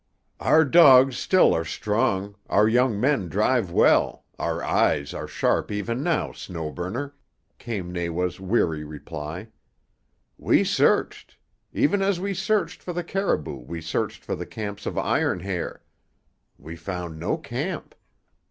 [0.39, 6.01] "Our dogs still are strong, our young men drive well, our eyes are sharp even
[6.01, 7.13] now, Snow Burner,"
[7.59, 9.49] came Nawa's weary reply.
[10.39, 11.37] "We searched.
[11.71, 15.83] Even as we searched for the caribou we searched for the camp of Iron Hair.
[16.57, 17.93] We found no camp.